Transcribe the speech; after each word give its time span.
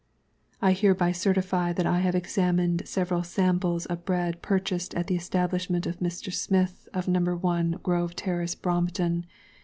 I 0.63 0.71
hereby 0.71 1.11
certify 1.11 1.73
that 1.73 1.85
I 1.85 1.99
have 1.99 2.15
examined 2.15 2.87
several 2.87 3.21
samples 3.21 3.85
of 3.85 4.03
Bread 4.03 4.41
purchased 4.41 4.95
at 4.95 5.05
the 5.05 5.15
Establishment 5.15 5.85
of 5.85 5.99
Mr. 5.99 6.33
SMITH, 6.33 6.89
of 6.91 7.07
No. 7.07 7.19
1, 7.35 7.77
GROVE 7.83 8.15
TERRACE, 8.15 8.55
BROMPTON. 8.55 9.27